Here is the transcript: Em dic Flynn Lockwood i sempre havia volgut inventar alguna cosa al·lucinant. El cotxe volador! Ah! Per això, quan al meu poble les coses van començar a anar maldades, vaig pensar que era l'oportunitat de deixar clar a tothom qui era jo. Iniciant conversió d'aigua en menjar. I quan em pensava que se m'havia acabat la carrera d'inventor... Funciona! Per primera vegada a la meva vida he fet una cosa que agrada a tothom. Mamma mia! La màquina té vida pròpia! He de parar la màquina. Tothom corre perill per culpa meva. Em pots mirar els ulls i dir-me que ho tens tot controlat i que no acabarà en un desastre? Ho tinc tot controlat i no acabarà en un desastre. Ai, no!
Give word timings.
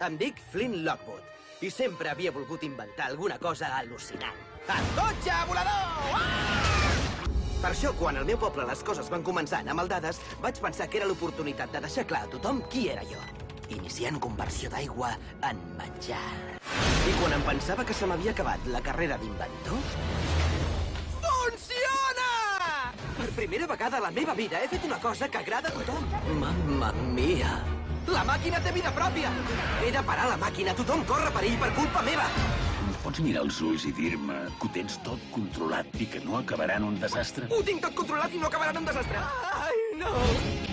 Em 0.00 0.14
dic 0.16 0.38
Flynn 0.48 0.78
Lockwood 0.80 1.60
i 1.60 1.68
sempre 1.68 2.08
havia 2.08 2.30
volgut 2.32 2.62
inventar 2.64 3.10
alguna 3.10 3.36
cosa 3.38 3.68
al·lucinant. 3.76 4.36
El 4.72 4.86
cotxe 4.96 5.40
volador! 5.48 6.14
Ah! 6.16 6.70
Per 7.60 7.68
això, 7.68 7.90
quan 7.98 8.16
al 8.16 8.24
meu 8.24 8.38
poble 8.40 8.64
les 8.64 8.80
coses 8.86 9.10
van 9.12 9.20
començar 9.26 9.58
a 9.58 9.66
anar 9.66 9.74
maldades, 9.76 10.22
vaig 10.40 10.56
pensar 10.64 10.86
que 10.88 10.96
era 11.02 11.08
l'oportunitat 11.10 11.74
de 11.74 11.82
deixar 11.84 12.06
clar 12.08 12.22
a 12.24 12.30
tothom 12.32 12.62
qui 12.72 12.86
era 12.88 13.04
jo. 13.10 13.20
Iniciant 13.76 14.16
conversió 14.24 14.70
d'aigua 14.72 15.10
en 15.50 15.60
menjar. 15.76 16.22
I 17.04 17.12
quan 17.18 17.36
em 17.36 17.44
pensava 17.50 17.84
que 17.84 17.96
se 17.98 18.08
m'havia 18.08 18.32
acabat 18.32 18.64
la 18.72 18.80
carrera 18.86 19.18
d'inventor... 19.20 19.84
Funciona! 21.26 22.30
Per 23.18 23.28
primera 23.36 23.68
vegada 23.68 24.00
a 24.00 24.06
la 24.06 24.14
meva 24.16 24.32
vida 24.32 24.64
he 24.64 24.72
fet 24.72 24.88
una 24.88 25.02
cosa 25.04 25.28
que 25.28 25.44
agrada 25.44 25.68
a 25.68 25.76
tothom. 25.76 26.08
Mamma 26.40 26.94
mia! 27.12 27.52
La 28.20 28.24
màquina 28.28 28.58
té 28.60 28.68
vida 28.76 28.90
pròpia! 28.92 29.30
He 29.80 29.88
de 29.94 30.00
parar 30.04 30.26
la 30.28 30.34
màquina. 30.42 30.74
Tothom 30.76 31.06
corre 31.08 31.30
perill 31.32 31.54
per 31.62 31.70
culpa 31.78 32.02
meva. 32.04 32.26
Em 32.82 32.90
pots 33.00 33.22
mirar 33.24 33.46
els 33.46 33.60
ulls 33.64 33.86
i 33.88 33.94
dir-me 33.96 34.36
que 34.58 34.68
ho 34.68 34.72
tens 34.74 34.98
tot 35.06 35.22
controlat 35.32 35.88
i 35.96 36.08
que 36.12 36.20
no 36.26 36.36
acabarà 36.42 36.76
en 36.82 36.90
un 36.90 36.98
desastre? 37.00 37.48
Ho 37.48 37.62
tinc 37.64 37.80
tot 37.86 37.96
controlat 38.02 38.36
i 38.36 38.42
no 38.42 38.50
acabarà 38.52 38.76
en 38.76 38.82
un 38.82 38.90
desastre. 38.92 39.24
Ai, 39.62 39.80
no! 40.02 40.69